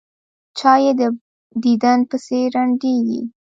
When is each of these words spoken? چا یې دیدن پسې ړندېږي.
چا 0.57 0.73
یې 0.83 0.91
دیدن 1.63 1.99
پسې 2.09 2.39
ړندېږي. 2.53 3.21